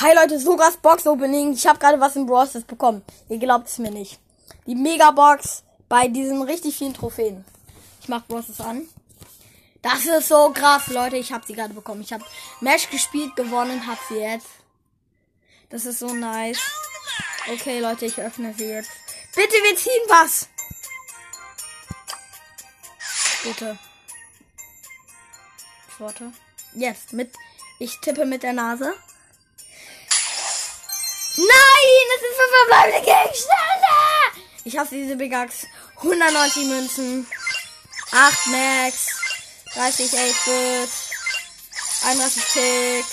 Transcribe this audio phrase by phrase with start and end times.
[0.00, 1.54] Hi Leute, Sogas Box Opening.
[1.54, 3.02] Ich habe gerade was im Stars bekommen.
[3.28, 4.20] Ihr glaubt es mir nicht.
[4.64, 7.44] Die Megabox bei diesen richtig vielen Trophäen.
[8.00, 8.88] Ich mach Stars an.
[9.82, 11.16] Das ist so krass, Leute.
[11.16, 12.02] Ich habe sie gerade bekommen.
[12.02, 12.24] Ich habe
[12.60, 14.46] Match gespielt, gewonnen, hab sie jetzt.
[15.68, 16.60] Das ist so nice.
[17.52, 18.90] Okay, Leute, ich öffne sie jetzt.
[19.34, 20.48] Bitte, wir ziehen was.
[23.42, 23.76] Bitte.
[25.88, 26.32] Ich warte.
[26.74, 27.32] Jetzt, mit.
[27.80, 28.94] Ich tippe mit der Nase.
[31.38, 33.94] Nein, das sind fünf verbleibende Gegenstände.
[34.64, 35.68] Ich hasse diese Big Axe.
[35.98, 37.26] 190 Münzen.
[38.10, 39.06] 8 Max.
[39.74, 40.90] 30 8-Bit.
[42.06, 43.04] 31 Tick.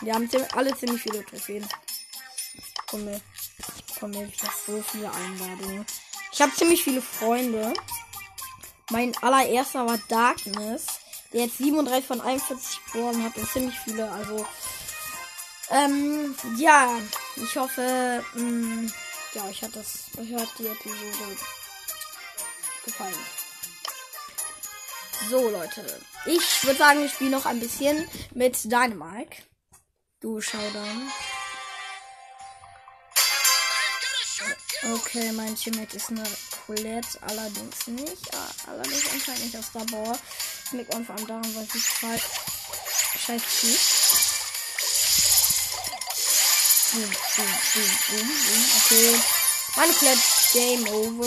[0.00, 1.68] Wir haben alle ziemlich viele Trophäen
[2.94, 3.20] bekomme,
[3.76, 5.86] ich bekomme wieder so viele Einladungen.
[6.32, 7.74] Ich habe ziemlich viele Freunde.
[8.90, 10.86] Mein allererster war Darkness,
[11.32, 14.10] der jetzt 37 von 41 geworden hat und ziemlich viele.
[14.10, 14.46] Also,
[15.70, 16.98] ähm, ja,
[17.36, 18.92] ich hoffe, mh, mm,
[19.34, 21.36] ja, euch hat das, euch hat die Episode
[22.84, 23.14] gefallen.
[25.30, 26.00] So, Leute.
[26.26, 29.42] Ich würde sagen, wir spielen noch ein bisschen mit Dynamike.
[30.20, 31.10] Du schau dann.
[34.92, 36.24] Okay, mein Teammate ist eine
[36.66, 38.30] Colette, allerdings nicht.
[38.66, 40.18] Allerdings anscheinend nicht aus der Bauer.
[40.72, 42.18] Liegt einfach an daran, weil sie zwei
[43.18, 43.93] scheiß.
[46.94, 48.64] Boom, boom, boom, boom, boom.
[48.78, 49.20] Okay.
[49.74, 50.22] Meine Colette,
[50.52, 51.26] Game Over.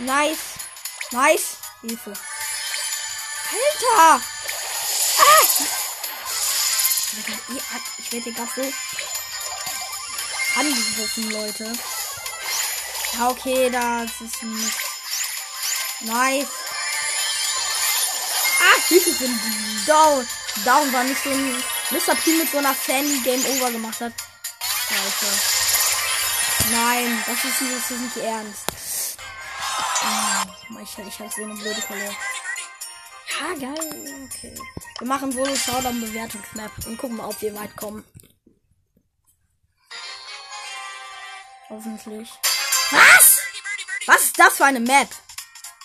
[0.00, 0.38] Nice.
[1.10, 1.56] Nice.
[1.80, 2.12] Hilfe.
[3.50, 4.20] Alter!
[5.18, 5.46] Ah!
[7.96, 8.72] Ich werde hier gerade so
[10.60, 11.72] angegriffen, Leute.
[13.14, 14.76] Ja, okay, das ist nicht
[16.00, 16.48] nice.
[18.60, 19.40] Ah, Hilfe, sind
[19.86, 20.28] down.
[20.64, 21.56] Down war nicht so ein
[21.90, 22.14] Mr.
[22.14, 24.12] P mit so einer Sandy Game Over gemacht hat.
[24.88, 25.26] Scheiße.
[26.70, 29.16] Nein, das ist, das ist nicht ernst.
[30.04, 32.16] Oh, ich, ich habe so eine blöde Kolle.
[33.40, 34.28] Ja, geil.
[34.28, 34.54] Okay.
[34.98, 38.04] Wir machen Solo Showdown Bewertungsmap und gucken mal, ob wir weit kommen.
[41.68, 42.30] Hoffentlich.
[42.90, 43.40] Was?
[44.06, 45.08] Was ist das für eine Map?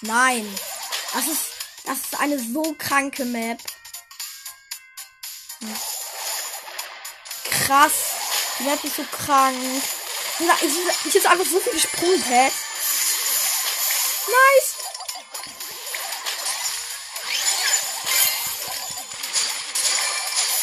[0.01, 0.45] Nein.
[1.13, 1.45] Das ist,
[1.85, 3.59] das ist eine so kranke Map.
[7.67, 7.91] Krass.
[8.59, 9.83] Die Map ist so krank.
[11.03, 12.55] Ich jetzt einfach so viele Sprungpads.
[14.27, 14.73] Nice.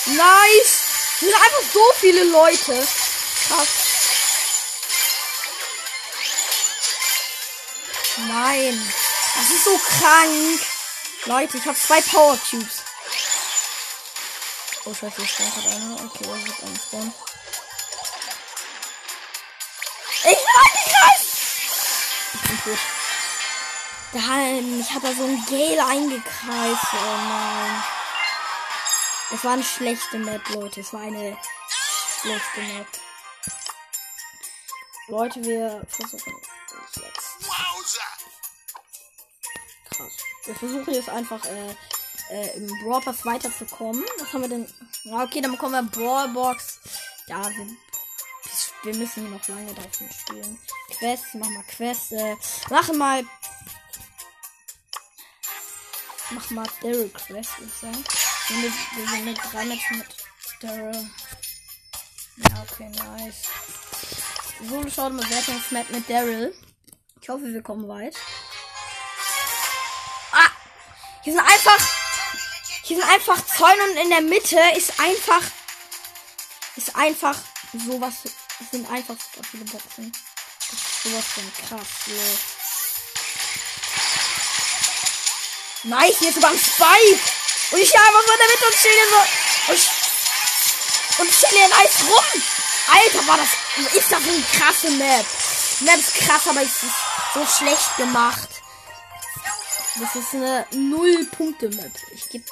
[0.07, 0.79] Nice.
[1.19, 2.89] Hier sind einfach so viele Leute.
[3.49, 3.69] Krass.
[8.17, 8.93] Nein.
[9.37, 10.61] Das ist so krank.
[11.27, 12.84] Leute, ich habe zwei Power Cubes.
[14.87, 15.95] Oh, scheiße, ich stand gerade einer.
[16.05, 17.15] Okay, das ist ein Spawn.
[20.17, 21.37] Ich bin angekreist!
[22.35, 22.79] Ich bin tot.
[24.13, 26.87] Nein, ich habe da so ein Gale eingekreist.
[26.93, 27.85] Oh nein.
[29.33, 30.83] Es war eine schlechte Map, Leute.
[30.83, 31.37] Es war eine
[32.21, 32.87] schlechte Map.
[35.09, 37.01] Leute, wir versuchen jetzt.
[39.91, 40.13] Krass.
[40.45, 41.75] Wir versuchen jetzt einfach äh,
[42.31, 44.05] äh, im Brawl Pass weiterzukommen.
[44.19, 44.69] Was haben wir denn?
[45.05, 46.81] Ja, okay, dann bekommen wir Brawl Box.
[47.27, 47.67] Ja, wir,
[48.83, 50.59] wir müssen hier noch lange drauf spielen.
[50.91, 52.13] Quest, mach mal Quest.
[52.13, 52.37] Äh,
[52.71, 53.25] machen mal.
[56.31, 58.05] Mach mal Daryl Quest, würde ich sagen.
[58.49, 60.07] Wir sind mit drei Matches mit
[60.61, 61.11] Daryl.
[62.37, 63.43] Ja, okay, nice.
[64.69, 66.55] So, schaut mal Wertungsmap mit Daryl.
[67.21, 68.17] Ich hoffe, wir kommen weit.
[70.33, 70.51] Ah!
[71.23, 72.04] Hier sind einfach
[72.87, 75.41] Hier sind einfach Zäune und in der Mitte ist einfach.
[76.77, 77.35] Ist einfach
[77.87, 78.13] sowas.
[78.71, 80.13] Sind einfach super viele Boxen.
[80.13, 82.39] Das ist sowas von krass, los.
[85.85, 87.21] Nice, hier ist sogar ein Spike.
[87.71, 89.73] Und ich habe einfach so in der Mitte und chill hier so.
[89.73, 92.43] Und, ich- und chill hier nice rum.
[92.93, 93.95] Alter, war das.
[93.95, 95.27] Ist das eine krasse Map.
[95.81, 96.81] Map ist krass, aber ist
[97.33, 98.49] so schlecht gemacht.
[99.97, 101.93] Das ist eine Null-Punkte-Map.
[102.13, 102.45] Ich gebe.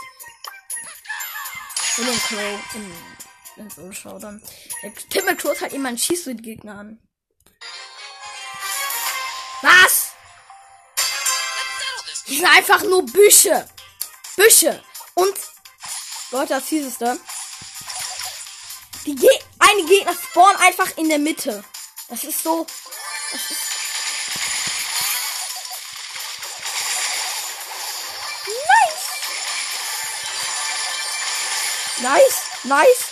[1.99, 2.59] In den Clay.
[2.75, 2.93] In,
[3.57, 4.43] in so Showdown.
[5.11, 6.99] Tim McCrow hat immer einen Schieß mit Gegner an.
[9.61, 10.13] Was?
[12.27, 13.69] Die sind einfach nur Büsche.
[14.37, 14.83] Büsche.
[15.15, 15.35] Und,
[16.31, 17.21] Leute, das fieseste.
[19.05, 19.29] Die Ge
[19.59, 21.65] eine Gegner spawnen einfach in der Mitte.
[22.09, 22.67] Das ist so.
[23.33, 23.72] Das ist.
[32.03, 32.43] Nice.
[32.65, 33.05] Nice.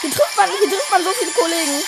[0.00, 1.82] Hier trifft man, hier trifft man so viele Kollegen.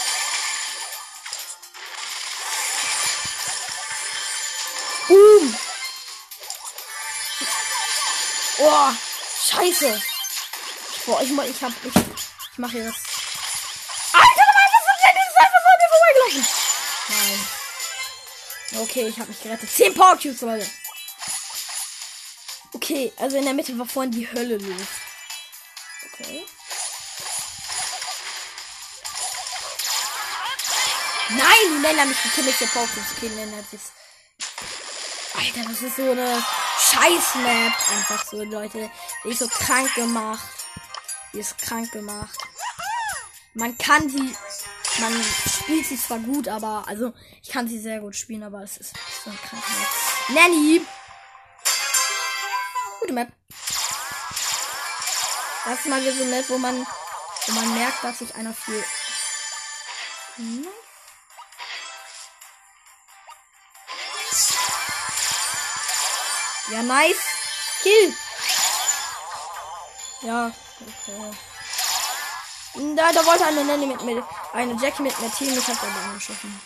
[5.08, 5.56] Boom.
[8.58, 8.90] Oh,
[9.49, 10.02] scheiße.
[11.06, 12.96] Boah, ich mach, ich hab, ich, ich mach hier das.
[14.12, 16.44] Alter, war das schnell, das ist einfach so an mir vorbeigelaufen.
[17.08, 18.82] Nein.
[18.82, 19.70] Okay, ich hab mich gerettet.
[19.75, 20.70] 10 Power Cubes, Leute.
[22.75, 25.00] Okay, also in der Mitte war vorhin die Hölle los.
[31.81, 32.91] Die Länder mich gekillt, der Cubes.
[33.17, 33.93] Okay, Länder ist.
[35.32, 36.44] Alter, das ist so eine
[36.79, 37.73] Scheiß-Map.
[37.97, 38.91] Einfach so, Leute.
[39.25, 40.44] Die ist so krank gemacht.
[41.32, 42.37] Die ist krank gemacht.
[43.55, 44.37] Man kann sie.
[44.99, 46.85] Man spielt sie zwar gut, aber.
[46.87, 48.93] Also, ich kann sie sehr gut spielen, aber es ist
[49.25, 49.88] so ein krank Map.
[50.37, 50.82] Nanny!
[53.00, 53.32] Gute Map.
[55.65, 56.87] Das ist mal so eine Map, wo man.
[57.47, 58.85] Wo man merkt, dass sich einer viel.
[60.37, 60.67] Hm?
[66.70, 67.19] Ja, nice.
[67.82, 68.14] Kill.
[70.22, 71.37] Ja, okay.
[72.94, 76.05] Da, da wollte eine Nanny mit mir, eine Jackie mit mir Team, ich hab aber
[76.05, 76.61] angeschossen.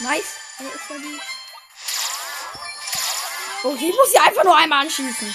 [0.00, 0.36] Nice.
[0.58, 1.20] Wo ist da die?
[3.64, 5.34] Okay, ich muss sie einfach nur einmal anschießen.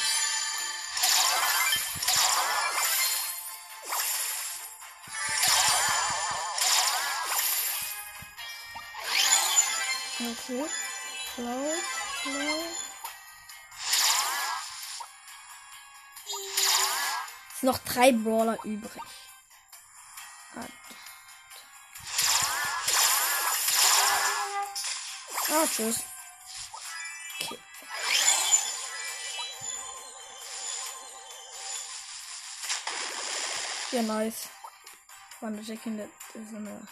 [17.70, 19.02] Noch drei Brawler übrig.
[25.52, 25.98] Ah, tschüss.
[27.42, 27.58] Okay.
[33.92, 34.50] Ja, nice.
[35.40, 36.88] War eine Jack in der so eine.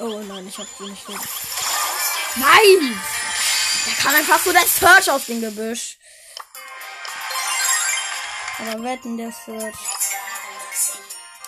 [0.00, 1.08] Oh nein, ich hab sie nicht.
[2.36, 3.17] Nein!
[3.86, 5.98] Da kam einfach so der Search aus dem Gebüsch.
[8.58, 9.76] Aber wetten, der Search.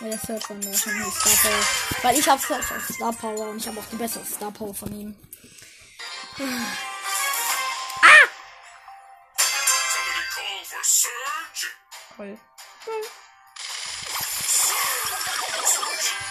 [0.01, 2.03] Der Search von von der Star Power.
[2.03, 4.75] Weil ich habe Search auf Star Power und ich habe auch die bessere Star Power
[4.75, 5.17] von ihm.
[6.39, 6.91] Ah!
[10.83, 11.67] Surge.
[12.17, 12.39] Toll.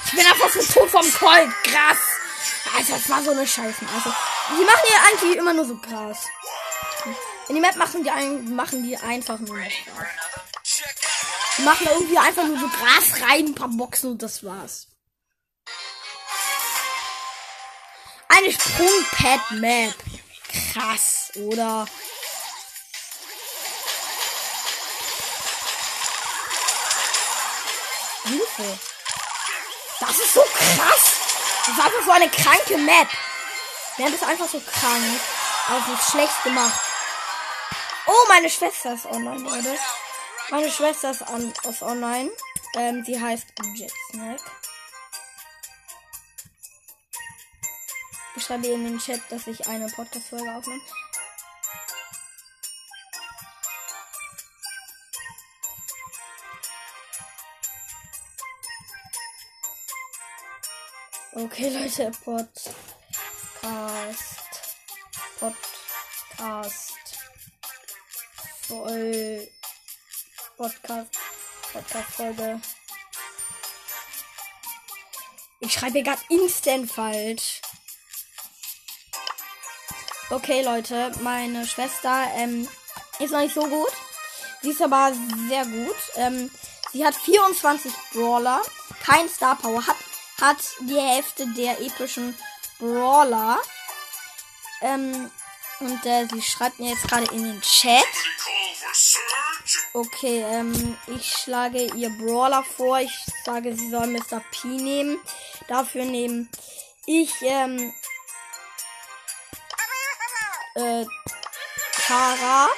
[0.06, 1.52] Ich bin einfach so tot vom Colt.
[1.64, 1.98] Krass.
[2.76, 3.86] Alter, das war so eine Scheiße.
[3.94, 4.14] Also,
[4.58, 6.26] die machen hier eigentlich immer nur so Gras.
[7.48, 9.74] In die Map machen die, ein, machen die einfach nur Gras.
[11.58, 14.88] Die machen da irgendwie einfach nur so Gras rein, ein paar Boxen und das war's.
[18.28, 19.96] Eine Sprungpad-Map.
[20.74, 21.86] Krass, oder?
[28.24, 28.80] Hilfe.
[30.00, 31.14] Das ist so krass.
[31.66, 33.08] Das ist einfach so eine kranke Map.
[34.00, 35.04] Das ist einfach so krank.
[35.68, 36.80] Es ist schlecht gemacht.
[38.08, 39.78] Oh, meine Schwester ist online, Leute.
[40.50, 42.32] Meine Schwester ist, on, ist online.
[42.76, 44.40] Ähm, sie heißt Jetsnack.
[48.38, 50.82] Ich schreibe ihr in den Chat, dass ich eine Podcast-Folge aufnehme.
[61.34, 62.89] Okay, Leute, Podcast.
[66.40, 66.94] Podcast.
[68.62, 69.50] Voll.
[70.56, 71.18] Podcast.
[71.74, 72.62] Podcast-Folge.
[75.60, 77.62] Ich schreibe gerade instant falsch.
[80.30, 82.70] Okay, Leute, meine Schwester ähm,
[83.20, 83.92] ist noch nicht so gut.
[84.62, 85.12] Sie ist aber
[85.50, 85.98] sehr gut.
[86.16, 86.50] Ähm,
[86.94, 88.62] sie hat 24 Brawler,
[89.04, 89.98] kein Star Power, hat,
[90.40, 92.34] hat die Hälfte der epischen
[92.80, 93.60] Brawler.
[94.82, 95.30] Ähm,
[95.80, 98.04] und äh, sie schreibt mir jetzt gerade in den Chat.
[99.94, 103.00] Okay, ähm, ich schlage ihr Brawler vor.
[103.00, 103.14] Ich
[103.46, 104.42] sage, sie soll Mr.
[104.52, 105.20] P nehmen.
[105.68, 106.50] Dafür nehmen
[107.12, 107.92] ich, ähm,
[110.76, 111.06] äh,
[112.06, 112.70] Tara.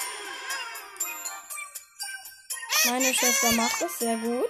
[2.85, 4.49] Meine Schwester macht das sehr gut.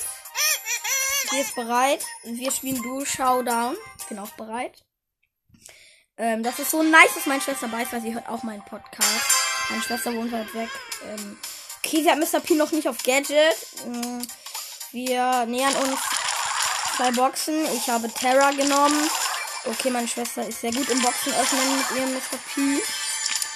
[1.32, 2.06] Sie ist bereit.
[2.24, 3.76] Wir spielen Duo Showdown.
[3.98, 4.84] Ich bin auch bereit.
[6.22, 9.26] Ähm, das ist so nice, dass meine Schwester weiß, weil sie hört auch meinen Podcast.
[9.70, 10.70] Meine Schwester wohnt weit weg.
[11.04, 11.40] Ähm,
[11.84, 12.40] okay, sie hat Mr.
[12.40, 13.56] P noch nicht auf Gadget.
[13.88, 14.22] Ähm,
[14.92, 16.00] wir nähern uns
[16.96, 17.66] zwei Boxen.
[17.74, 19.10] Ich habe Terra genommen.
[19.66, 22.38] Okay, meine Schwester ist sehr gut im Boxen öffnen mit ihrem Mr.
[22.54, 22.84] P.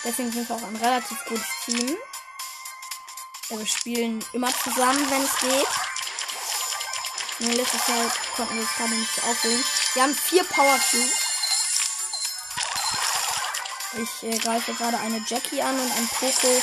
[0.03, 1.95] Deswegen sind wir auch ein relativ gutes Team.
[3.49, 5.67] Ja, wir spielen immer zusammen, wenn es geht.
[7.39, 9.63] Nur letztes Jahr konnten wir es gerade nicht aufholen.
[9.93, 11.24] Wir haben vier Power Cubes.
[13.97, 16.61] Ich äh, greife gerade eine Jackie an und ein Poco.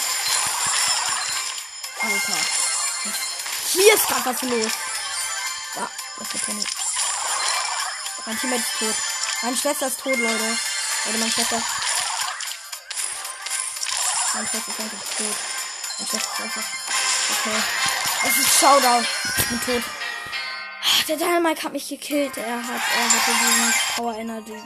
[2.03, 2.39] Alter.
[3.73, 4.73] Hier ist gerade was los.
[5.77, 6.65] Ja, das wird keine.
[8.27, 8.95] Mein Teammate ist tot.
[9.43, 10.59] Meine Schwester ist tot, Leute.
[11.07, 11.63] Leute, meine Schwester.
[14.35, 15.37] Meine Schwester ist einfach tot.
[15.99, 16.65] Meine Schwester ist einfach.
[17.31, 17.63] Okay.
[18.25, 19.07] Es ist Showdown.
[19.39, 19.83] Ich bin tot.
[20.83, 22.37] Ah, Der Dynamite hat mich gekillt.
[22.37, 24.63] Er hat, er hatte diesen Power Energy.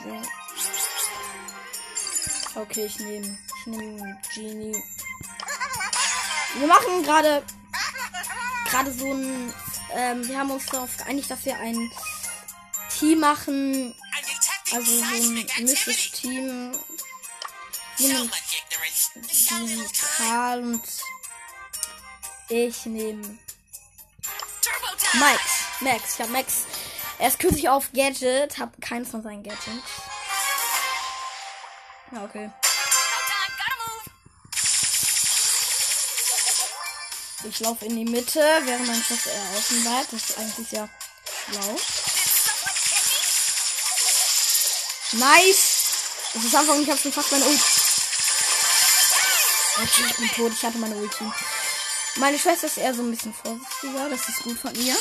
[2.57, 4.83] Okay, ich nehme, ich nehme Genie.
[6.55, 7.43] Wir machen gerade,
[8.65, 9.53] gerade so ein,
[9.93, 11.91] ähm, wir haben uns darauf geeinigt, dass wir ein
[12.89, 13.93] Team machen,
[14.73, 16.11] also so ein mystisches.
[16.13, 16.71] Team.
[17.99, 18.29] Little
[19.47, 19.89] time.
[20.17, 20.81] Karl und
[22.49, 23.37] ich nehme.
[25.13, 25.41] Max.
[25.81, 26.65] Max, ich hab Max
[27.19, 29.96] erst kürzlich auf Gadget, hab keins von seinen Gadgets.
[32.11, 32.49] Ja, okay.
[33.57, 34.05] Gotta move.
[37.49, 40.13] Ich laufe in die Mitte, während mein Schwester eher außen bleibt.
[40.13, 40.89] Das ist eigentlich sehr
[41.45, 41.79] schlau.
[45.13, 45.73] Nice!
[46.33, 47.63] Das ist einfach, ich hab schon fast meine Ulti.
[49.81, 51.31] Okay, ich bin tot, ich hatte meine Ulti.
[52.15, 54.95] Meine Schwester ist eher so ein bisschen vorsichtiger, das ist gut von ihr.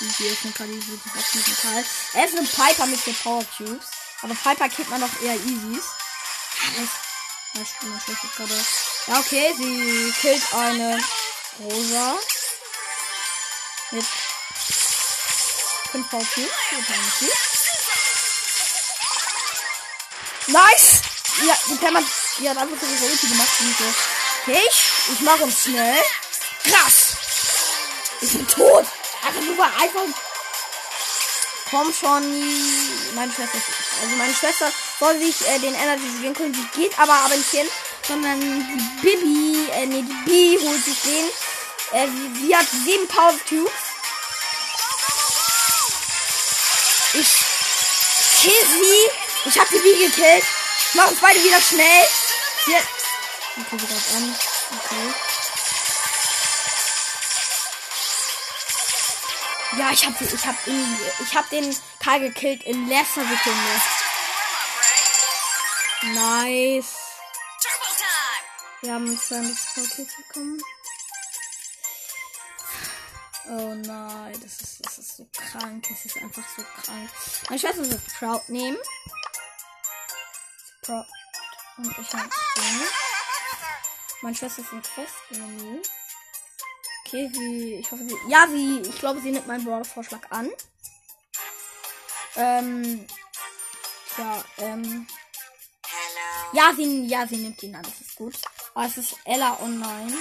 [0.00, 1.84] Und hier ist eine Kali, die auf diesen Teil.
[2.14, 3.95] Er ist ein Piper mit den Power Cubes.
[4.22, 5.84] Aber Piper killt man doch eher Easys.
[9.06, 10.98] Ja, okay, sie killt eine
[11.60, 12.18] Rosa.
[13.92, 14.04] Mit
[15.92, 16.50] 5 Power Cubes.
[16.72, 17.32] Mit einem Cube.
[20.48, 21.00] Nice!
[21.46, 22.00] Ja, die Pammer,
[22.38, 23.48] die hat einfach ihre Ulti gemacht.
[23.78, 23.84] So,
[24.42, 26.02] okay, ich, ich mache uns schnell.
[26.64, 27.16] Krass!
[28.20, 28.86] Ich bin tot!
[29.26, 30.20] Einfach nur einfach.
[31.70, 33.58] Komm schon, meine Schwester.
[33.58, 36.52] ist- Also meine Schwester soll sich äh, den Energy Drink holen.
[36.52, 37.66] Die geht aber aber nicht hin,
[38.06, 41.28] sondern die Bibi, äh, nee, die Bi holt sich den.
[41.92, 43.72] Äh, sie, sie hat sieben Power Cubes.
[47.14, 47.28] Ich
[48.42, 49.48] kill sie.
[49.48, 50.44] Ich hab die Bi gekillt.
[50.88, 52.06] Ich mach uns beide wieder schnell.
[52.66, 52.80] Hier.
[53.58, 54.36] Okay, greift an.
[54.72, 55.14] Okay.
[59.78, 61.76] Ja, ich hab, ich hab, ich hab den
[62.06, 63.82] Karl gekillt in letzter Sekunde.
[66.14, 66.94] Nice.
[68.80, 70.62] Wir haben zwei Kills bekommen.
[73.48, 75.84] Oh nein, das ist, das ist so krank.
[75.88, 77.10] Das ist einfach so krank.
[77.48, 78.78] Meine Schwester wird Proud nehmen.
[80.82, 81.06] Proud.
[81.78, 82.82] Und ich hab den.
[84.22, 85.14] Meine Schwester ist ein Quest.
[87.04, 90.52] Okay, sie, ich hoffe, sie, ja, sie, ich glaube, sie nimmt meinen Brawler-Vorschlag an.
[92.36, 93.06] Ähm,
[94.18, 95.06] ja, ähm,
[96.52, 98.34] ja, sie, ja, sie nimmt ihn an, das ist gut.
[98.74, 100.12] Aber es ist Ella online.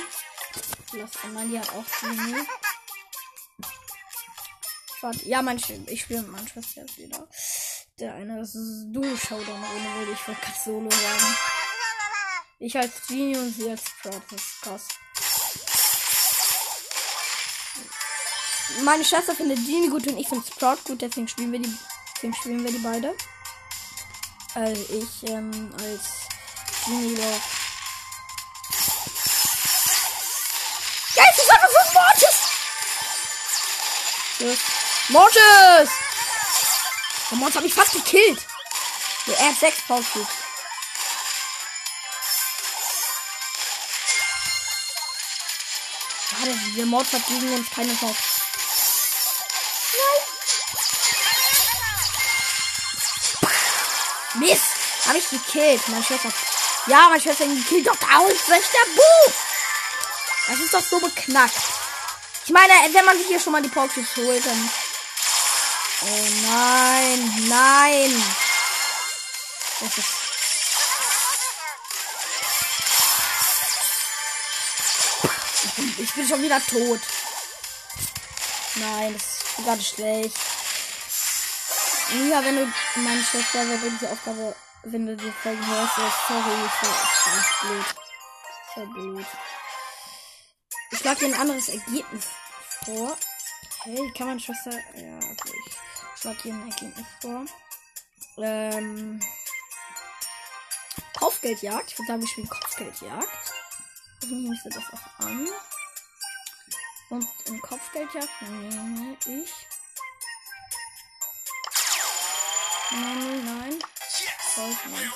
[0.93, 2.47] Ella online, die hat auch Genie.
[5.01, 7.27] Warte, ja, mein, ich spiele mit meiner Schwester jetzt wieder.
[7.99, 10.11] Der eine ist Duo-Showdown ohne Wilde.
[10.13, 11.37] Ich wollte gerade Solo sagen.
[12.59, 14.21] Ich als Genie und sie als Sprout.
[14.29, 14.87] Das ist krass.
[18.83, 21.77] Meine Schwester findet Genie gut und ich finde Sprout gut, deswegen spielen wir die,
[22.25, 23.15] Deswegen spielen wir die beide.
[24.55, 26.25] Also ich ähm, als
[26.85, 27.41] Genie-Lauf.
[31.15, 32.35] Geist, ich habe fünf Mortis!
[34.39, 34.55] Ja.
[37.29, 38.39] Der Mortis hat mich fast gekillt.
[39.27, 40.27] Der hat 6 Powercube.
[46.75, 48.15] Der Mord hat gegen uns keine Chance.
[49.93, 51.24] Nein!
[54.39, 54.63] Mist!
[55.07, 55.87] Hab ich gekillt.
[55.87, 56.31] Meine Schwester.
[56.87, 57.87] Ja, meine Schwester gekillt.
[57.87, 59.33] Doch, ist der Buch!
[60.47, 61.55] Das ist doch so beknackt.
[62.45, 64.69] Ich meine, wenn man sich hier schon mal die Pokéchips holt, dann.
[66.01, 68.23] Oh nein, nein.
[69.79, 70.07] Das ist.
[75.97, 76.99] Ich bin schon wieder tot.
[78.75, 80.37] Nein, das ist gerade schlecht.
[82.11, 85.95] Ja, wenn du meine Schwester, wenn du diese Aufgabe, wenn du die Folge hörst,
[86.27, 87.85] sorry, für echt blöd.
[88.75, 89.25] So blöd.
[90.91, 92.27] Ich schlage dir ein anderes Ergebnis
[92.85, 93.17] vor.
[93.83, 94.71] Hey, kann man Schwester.
[94.71, 95.59] Ja, okay.
[96.15, 97.45] Ich schlage hier ein Ergebnis vor.
[98.37, 99.19] Ähm.
[101.17, 101.91] Kopfgeldjagd.
[101.91, 103.53] Ich würde sagen, wir spielen Kopfgeldjagd.
[104.21, 105.49] Hoffentlich müsste das auch an.
[107.09, 109.51] Und in Kopfgeldjagd nehme ich.
[112.91, 113.79] Nein, nein.
[114.57, 115.13] Man.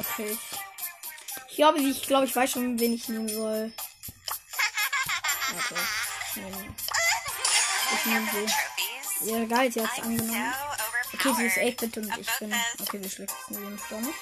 [0.00, 0.38] Okay.
[1.48, 3.72] Ich glaube, ich glaube, ich weiß schon, wen ich nehmen soll.
[5.52, 5.80] Okay.
[7.94, 9.30] Ich nehme, sie.
[9.30, 10.54] Ja, geil, sie hat es angenommen.
[11.12, 11.78] Okay, sie ist overpowered.
[11.78, 12.54] 8-Bit und ich bin.
[12.80, 14.18] Okay, wir schlecht sie nämlich doch nicht.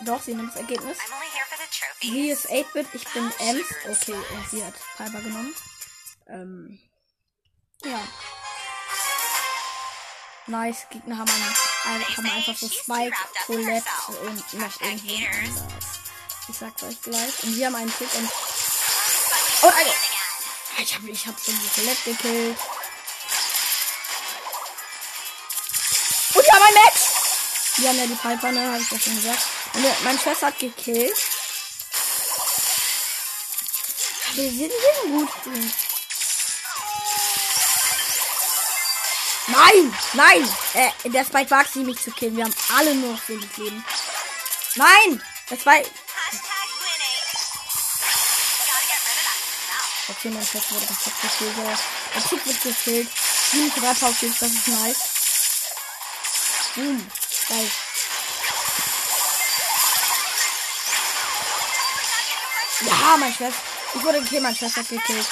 [0.00, 0.98] Doch, sie nimmt das Ergebnis.
[2.00, 3.66] Sie ist 8-Bit, ich bin Ems.
[3.84, 5.54] Okay, und sie hat Piper genommen.
[6.28, 6.80] Ähm.
[7.84, 8.00] Ja.
[10.50, 13.16] Nice, Gegner haben, ein, haben einfach so Spike,
[13.46, 13.84] Colette
[14.22, 16.00] und noch irgendwie anders.
[16.48, 17.44] Ich sag's euch gleich.
[17.44, 18.28] Und wir haben einen Tick und.
[19.62, 19.94] Oh, Alter!
[20.78, 22.58] Ich hab, ich hab schon die Colette gekillt.
[26.34, 27.00] Und wir haben ein Match!
[27.76, 28.72] Wir haben ja die Piper, ne?
[28.72, 29.46] Hab ich ja schon gesagt.
[29.74, 31.16] Meine, meine Schwester hat gekillt.
[34.34, 35.30] Wir sind, wir sind gut.
[39.60, 39.94] Nein!
[40.14, 40.48] Nein!
[40.74, 42.36] Äh, der Spike wagt sie mich zu killen.
[42.36, 43.84] Wir haben alle nur noch wenig Leben.
[44.76, 45.22] Nein!
[45.50, 45.90] Der Spike.
[50.08, 51.56] Okay, mein Schwester wurde perfekt gekillt.
[52.14, 53.08] Der Tick wird gekillt.
[53.52, 54.98] 7 3 Powercubes, das ist nice.
[56.74, 57.10] Boom.
[57.48, 57.70] Geil.
[62.86, 63.62] Ja, mein Schwester.
[63.94, 65.26] Ich wurde gekillt, mein Schwester hat gekillt.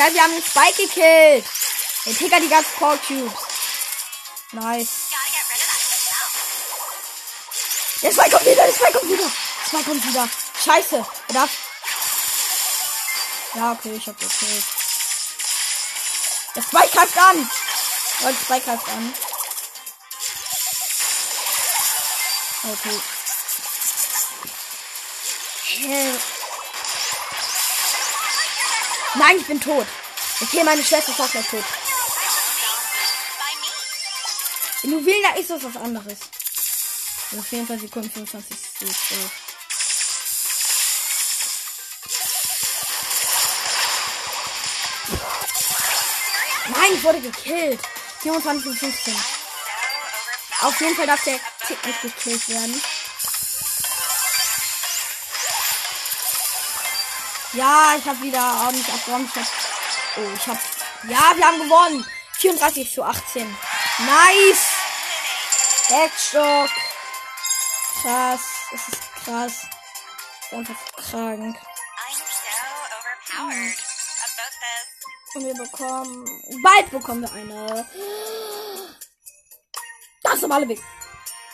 [0.00, 1.44] Geil, wir haben den Spike gekillt.
[2.06, 3.32] Der Tick hat die ganzen Power Cubes.
[4.52, 4.88] Nice.
[8.02, 9.24] Der Spike kommt wieder, der Spike kommt wieder.
[9.24, 10.28] Der Spike kommt wieder.
[10.64, 11.06] Scheiße.
[11.28, 11.50] Er darf.
[13.54, 14.64] Ja, okay, ich hab gekillt.
[16.56, 17.50] Der Spike greift an.
[18.22, 19.14] Der Spike greift an.
[22.72, 23.00] Okay.
[25.66, 26.39] Hä?
[29.14, 29.86] Nein, ich bin tot.
[30.40, 31.64] Okay, meine Schwester ist auch gleich tot.
[34.82, 36.18] Willst, da ist das was anderes.
[37.30, 39.30] Also 24 Sekunden, 25 Sekunden.
[46.72, 47.80] Nein, ich wurde gekillt.
[48.20, 49.14] 24 und 15.
[50.62, 52.82] Auf jeden Fall darf der Tick nicht gekillt werden.
[57.52, 59.28] Ja, ich habe wieder ordentlich abgeräumt.
[59.34, 59.48] Ich hab,
[60.18, 60.58] oh, ich habe.
[61.08, 62.06] Ja, wir haben gewonnen.
[62.38, 63.56] 34 zu 18.
[63.98, 64.66] Nice.
[65.88, 66.70] Headstock.
[68.02, 68.40] Krass.
[68.70, 69.52] Das ist krass.
[70.42, 71.56] Ist einfach krank.
[75.34, 76.42] Und wir bekommen.
[76.62, 77.86] Bald bekommen wir eine.
[80.22, 80.80] Das normale Weg.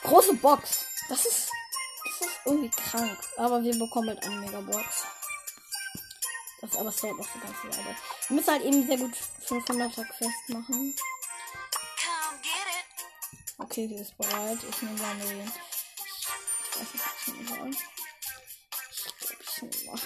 [0.03, 0.85] Große Box.
[1.09, 1.49] Das ist.
[2.05, 3.19] Das ist irgendwie krank.
[3.39, 5.07] Aber wir bekommen halt eine Megabox.
[6.67, 7.97] Das aber es dauert noch so ganz Weile.
[8.29, 9.15] Wir müssen halt eben sehr gut
[9.47, 10.97] 500er Quest machen.
[13.59, 14.59] Okay, sie ist bereit.
[14.69, 15.53] Ich nehme mal den.
[16.73, 17.71] Ich weiß nicht, was ich nehmen soll.
[18.91, 20.01] Ich glaube, ich nehme mal.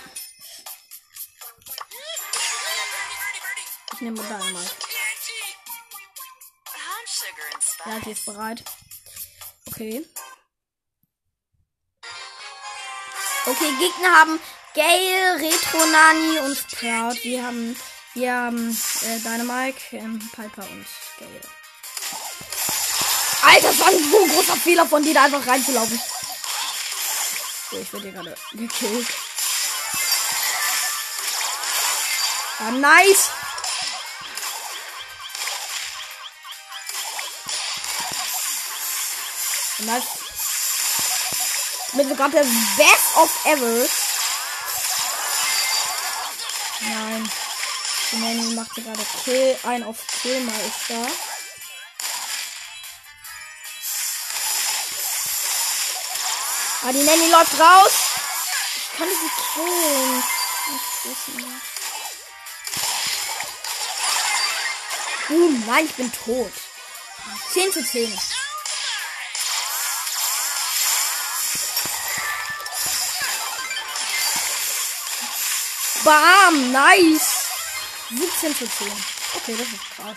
[3.93, 4.77] Ich nehme mal Dynamite.
[7.87, 8.65] Ja, sie ist bereit.
[9.67, 10.07] Okay.
[13.47, 14.41] Okay, Gegner haben
[14.75, 17.25] Gale, Retro Nani und Sprout.
[17.25, 17.77] Wir haben,
[18.15, 18.71] wir haben
[19.03, 20.87] äh, Dynamite, ähm, Piper und
[21.19, 21.41] Gale.
[23.43, 26.01] Alter, das war ein so großer Fehler von dir, da einfach reinzulaufen.
[27.71, 29.09] So, ich werde hier gerade gekillt.
[32.61, 33.31] Ja, nice.
[39.79, 40.05] Das
[41.95, 42.45] mit sogar der
[42.77, 43.89] Best of Ever.
[48.21, 51.07] Die Nanny macht gerade Kill, ein auf Killmeister.
[56.85, 57.93] Ah, die Nanny läuft raus.
[58.77, 60.23] Ich kann sie killen.
[65.29, 66.53] Boom, nein, ich bin tot.
[67.55, 68.21] 10 zu 10.
[76.05, 77.40] Bam, nice.
[78.11, 78.89] 17 zu 10.
[79.37, 80.17] Okay, das ist krass.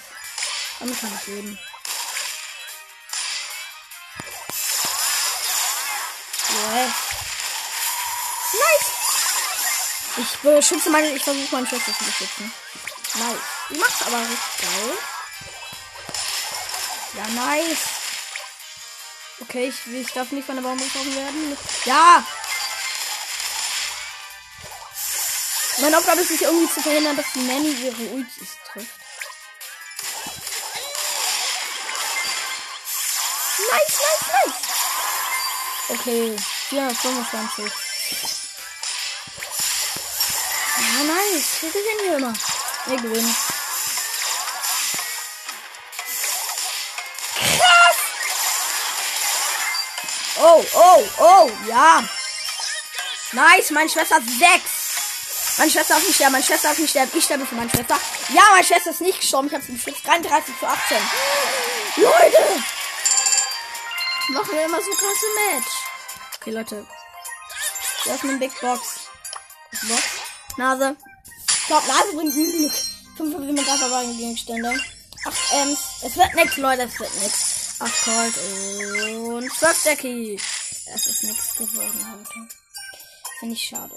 [0.80, 1.60] Damit kann ich leben.
[6.50, 6.94] Yes.
[8.54, 8.92] Nice.
[10.18, 12.54] Ich beschütze meine, ich versuche meine Schwester zu beschützen.
[13.16, 13.38] Nice.
[13.70, 14.98] Die macht's aber richtig geil.
[17.16, 17.78] Ja, nice.
[19.42, 21.58] Okay, ich, ich darf nicht von der Baum getroffen werden.
[21.86, 22.26] Ja!
[25.84, 28.88] Meine Aufgabe ist es irgendwie zu verhindern, dass die Nanny ihre Ultis trifft.
[33.70, 36.00] Nice, nice, nice.
[36.00, 36.38] Okay,
[36.70, 37.66] 425.
[40.78, 41.62] Ja, nice.
[41.62, 42.34] Wir gewinnen hier immer.
[42.86, 43.36] Wir gewinnen.
[47.58, 47.98] Krass!
[50.38, 52.08] Oh, oh, oh, ja.
[53.34, 54.83] Nice, meine Schwester hat 6.
[55.58, 57.12] Meine Schwester darf nicht sterben, meine Schwester darf nicht sterben.
[57.14, 58.00] Ich sterbe für meine Schwester.
[58.34, 59.48] Ja, meine Schwester ist nicht gestorben.
[59.48, 60.06] Ich habe sie beschützt.
[60.06, 60.98] 33 zu 18.
[61.98, 62.64] Leute!
[64.30, 65.68] Machen wir immer so krasse Match.
[66.40, 66.88] Okay, Leute.
[68.04, 69.02] Wir öffnen Big Box.
[69.84, 70.04] Box.
[70.58, 70.96] Nase.
[71.48, 72.74] Ich glaube, Nase bringt nie Glück.
[73.18, 74.82] 5 verbalen Gegenstände.
[75.26, 75.80] 8 Ems.
[76.02, 76.84] Es wird nix, Leute.
[76.84, 77.76] Es wird nix.
[77.80, 78.34] 8 Colt
[79.18, 80.42] und 12 Decky.
[80.94, 82.50] Es ist nix geworden heute.
[83.40, 83.96] Finde ich schade.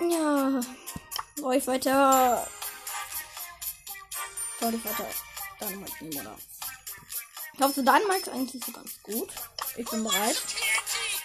[0.00, 0.60] Ja.
[1.52, 2.46] Ich weiter.
[4.60, 5.06] Ich weiter
[5.60, 6.36] Dynamite nehmen, oder?
[7.52, 9.28] Ich glaube, so Dynamite ist eigentlich so ganz gut.
[9.76, 10.42] Ich bin bereit.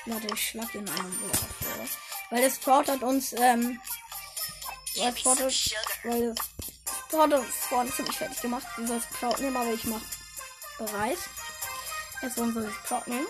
[0.05, 1.87] Warte, ich schlag den anderen wieder vor.
[2.29, 3.79] Weil das Sprout hat uns, ähm.
[4.97, 5.37] Weil das Sprout,
[6.03, 6.45] weil das
[7.07, 8.65] Sprout hat uns vorhin ziemlich fertig gemacht.
[8.77, 10.01] Wir sollen Sprout nehmen, aber ich mach
[10.77, 11.17] bereit.
[12.21, 13.27] Jetzt wollen wir Sprout nehmen.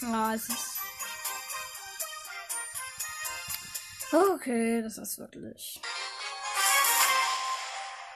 [0.00, 0.67] Ja, es ist
[4.10, 5.80] Okay, das ist wirklich.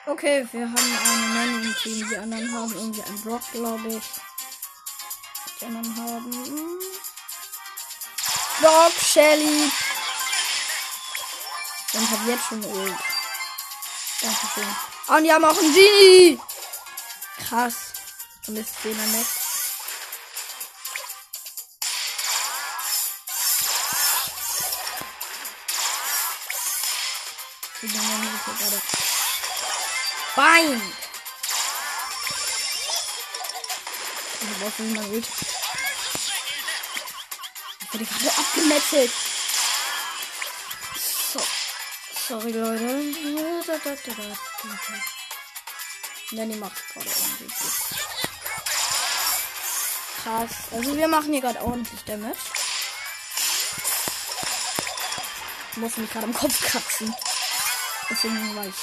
[0.07, 2.09] Okay, wir haben eine Nanny im Team.
[2.09, 4.03] Die anderen haben irgendwie einen Brock, glaube ich.
[5.61, 6.31] Die anderen haben.
[8.59, 9.71] Brock, Shelly.
[11.93, 12.99] Und habe jetzt schon Ult.
[14.21, 14.75] Dankeschön.
[15.07, 16.39] Ah, und die haben auch einen Genie.
[17.47, 17.93] Krass.
[18.47, 19.05] Und ist Fehler
[27.83, 27.91] nett.
[27.91, 28.81] Die Nanny ist hier gerade.
[30.35, 30.81] Bein!
[34.41, 35.27] Ich brauche nicht mal Ult.
[37.81, 39.11] Ich wurde gerade abgemetzelt.
[41.33, 41.41] So.
[42.27, 43.13] Sorry, Leute.
[43.65, 43.77] Da.
[46.31, 47.71] Nanny macht gerade ordentlich gut.
[50.23, 50.51] Krass.
[50.71, 52.37] Also wir machen hier gerade ordentlich Damage.
[55.71, 57.15] Ich muss mich gerade am Kopf kratzen.
[58.09, 58.75] Deswegen war ich.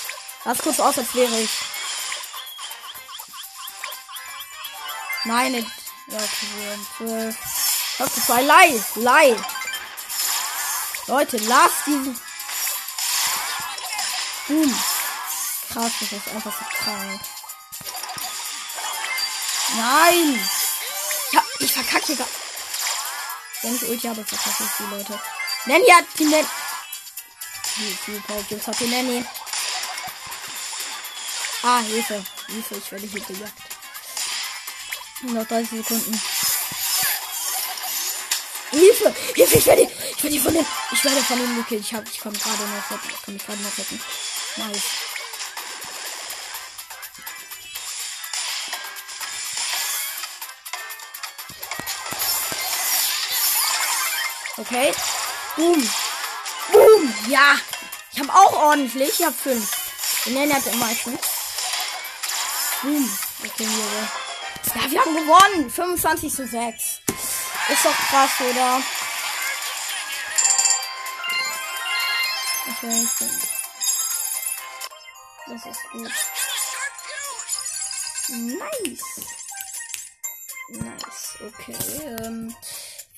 [0.44, 1.50] Lass kurz aus, als wäre ich.
[5.24, 5.58] Meine.
[5.58, 7.36] Ja, okay, wir haben 12.
[7.98, 8.84] Was ist zwei Lei?
[8.96, 9.36] Lei.
[11.06, 12.18] Leute, lass diesen.
[14.48, 14.84] Boom.
[15.72, 17.20] Krass, das ist einfach so krank.
[19.76, 20.48] Nein!
[21.32, 22.26] Ja, ich verkacke gar.
[23.62, 25.20] Wenn ich Ulti habe, verkacke ich die Leute.
[25.66, 26.46] Nanny hat die Nanny.
[27.80, 29.24] Wie viel Pokémon hat die Nanny?
[31.62, 32.22] Ah, Hilfe.
[32.48, 33.52] Hilfe, ich werde hier gejagt.
[35.22, 36.20] Noch 30 Sekunden.
[38.70, 39.14] Hilfe!
[39.34, 41.80] Hilfe, ich werde, ich werde von den, ich werde von den gekillt.
[41.80, 43.08] Ich hab, ich komme gerade noch retten.
[43.22, 44.00] Ich mich gerade noch retten.
[44.56, 44.82] Nice.
[54.58, 54.92] Okay.
[55.56, 55.90] Boom.
[56.72, 57.14] Boom.
[57.28, 57.56] Ja.
[58.20, 59.18] Habe auch ordentlich.
[59.18, 59.70] Ich habe fünf.
[60.26, 61.18] Den Nanny hat am meisten.
[62.82, 63.18] Boom.
[63.42, 64.82] Okay, hier.
[64.82, 65.70] Ja, wir haben gewonnen.
[65.70, 67.00] 25 zu 6.
[67.70, 68.82] Ist doch krass, oder?
[72.66, 73.08] Okay.
[75.46, 76.12] Das ist gut.
[78.28, 79.20] Nice.
[80.68, 81.76] Nice, okay.
[82.22, 82.54] Ähm,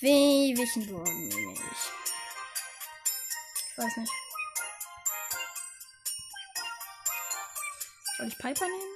[0.00, 1.60] wie, welchen Brawler nehme ich?
[3.68, 4.21] Ich weiß nicht.
[8.22, 8.94] Soll ich Piper nehmen?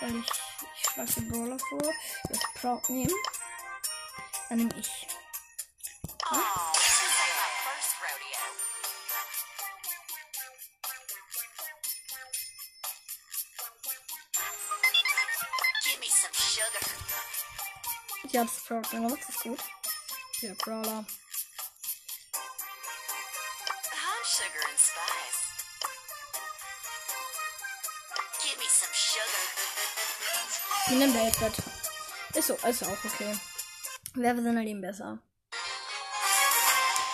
[0.00, 0.30] Soll ich,
[0.74, 1.92] ich schlage den Brawler vor.
[2.30, 3.14] Jetzt Proud nehmen.
[4.48, 5.06] Dann nehme ich.
[6.32, 6.36] Oh.
[18.30, 19.18] Ja, das Proud genommen.
[19.20, 19.60] Das ist gut.
[20.40, 21.04] Ja, Brawler.
[30.86, 31.54] Ich nehme der Edward.
[32.34, 33.38] Ist so, ist auch okay.
[34.14, 35.18] Wer sind halt ihm besser?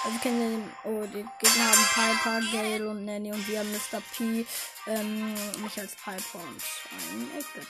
[0.04, 3.72] Also kennen wir den, oh, die Gegner haben Piper, Gale und Nanny und wir haben
[3.72, 4.00] Mr.
[4.16, 4.46] P,
[4.86, 7.66] ähm, mich als Piper und ein 8-Bit.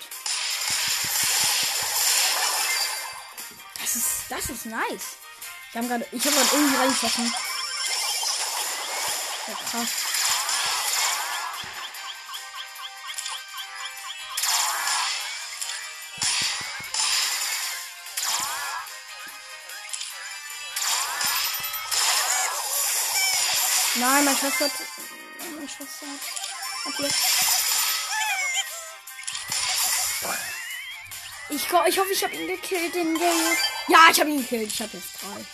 [3.81, 5.16] Das ist, das ist nice.
[5.72, 7.35] Wir haben gerade, ich habe gerade irgendwie reingeschossen.
[9.48, 10.06] Ja, krass.
[24.07, 24.73] Nein, mein Schwester hat.
[25.57, 26.95] Meine Schwester hat.
[26.95, 27.16] hat jetzt.
[31.49, 33.57] Ich, ich hoffe, ich habe ihn gekillt, den Gale.
[33.88, 34.71] Ja, ich habe ihn gekillt.
[34.71, 35.45] Ich habe jetzt drei.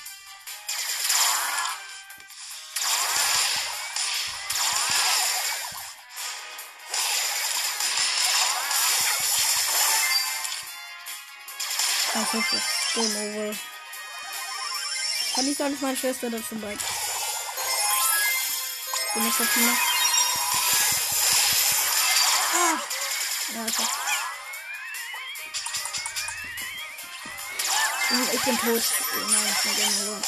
[12.13, 13.57] Das ist jetzt Game Over.
[15.35, 16.83] Kann ich sagen, dass meine Schwester dazu bleibt.
[19.15, 19.77] Bin ich jetzt noch?
[22.55, 22.79] Ah.
[23.55, 23.77] Ja, ich.
[28.33, 28.83] Ich bin tot.
[29.31, 30.23] Nein, ich bin Game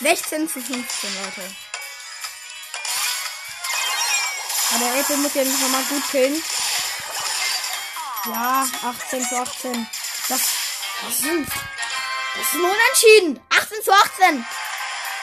[0.00, 1.54] 16 zu 15, Leute.
[4.70, 6.42] Aber der Apple muss jetzt nochmal gut killen.
[8.26, 9.86] Ja, 18 zu 18.
[10.28, 10.40] Das,
[11.02, 13.40] das sind, das sind unentschieden.
[13.50, 14.46] 18 zu 18.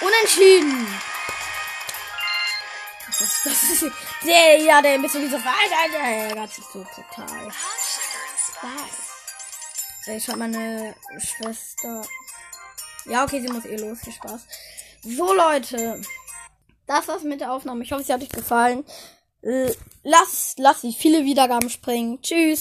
[0.01, 1.01] Unentschieden.
[3.07, 3.85] Das das ist,
[4.23, 7.51] der, ja, der mit so dieser Alter, der ärgert sich so total.
[10.05, 12.05] Ich habe meine Schwester.
[13.05, 13.99] Ja, okay, sie muss eh los.
[14.03, 14.41] Viel Spaß.
[15.07, 16.01] So, Leute.
[16.85, 17.83] Das war's mit der Aufnahme.
[17.83, 18.83] Ich hoffe, es hat euch gefallen.
[20.03, 22.21] Lass, lass die viele Wiedergaben springen.
[22.21, 22.55] Tschüss.